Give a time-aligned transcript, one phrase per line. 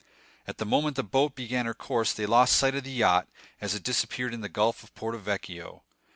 [0.47, 3.27] At the moment the boat began her course they lost sight of the yacht,
[3.61, 5.83] as it disappeared in the gulf of Porto Vecchio.